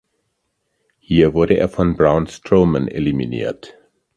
Hier 0.97 1.35
wurde 1.35 1.57
er 1.57 1.69
von 1.69 1.95
Braun 1.95 2.25
Strowman 2.25 2.87
eliminiert. 2.87 3.77